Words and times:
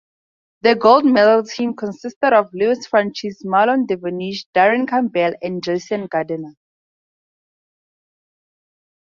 The 0.63 0.73
gold 0.73 1.05
medal 1.05 1.43
team 1.43 1.75
consisted 1.75 2.33
of 2.33 2.49
Lewis-Francis, 2.53 3.43
Marlon 3.43 3.85
Devonish, 3.85 4.45
Darren 4.51 4.87
Campbell 4.89 5.33
and 5.43 5.61
Jason 5.63 6.07
Gardener. 6.07 6.55